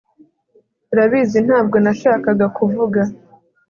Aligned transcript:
urabizi 0.93 1.37
ntabwo 1.47 1.75
nashakaga 1.83 2.45
kuvuga 2.57 3.01